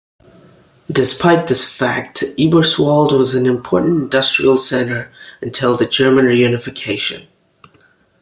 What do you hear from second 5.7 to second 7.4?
the German Reunification.